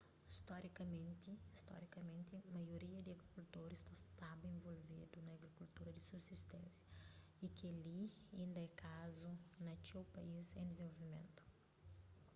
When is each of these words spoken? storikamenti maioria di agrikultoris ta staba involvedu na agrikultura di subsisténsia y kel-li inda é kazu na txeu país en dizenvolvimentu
storikamenti 0.35 2.41
maioria 2.55 3.01
di 3.05 3.11
agrikultoris 3.15 3.81
ta 3.87 3.93
staba 4.03 4.47
involvedu 4.55 5.17
na 5.21 5.31
agrikultura 5.37 5.91
di 5.93 6.01
subsisténsia 6.09 6.89
y 7.45 7.47
kel-li 7.57 8.01
inda 8.43 8.59
é 8.67 8.69
kazu 8.85 9.31
na 9.65 9.73
txeu 9.83 10.03
país 10.15 10.45
en 10.59 10.67
dizenvolvimentu 10.73 11.43